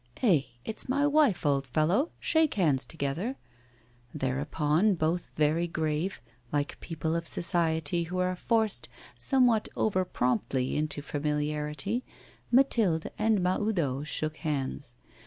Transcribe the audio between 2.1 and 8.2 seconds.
Shake hands together.' Thereupon, both very grave, like people of society who